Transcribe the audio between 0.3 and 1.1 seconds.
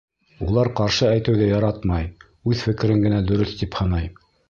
Улар ҡаршы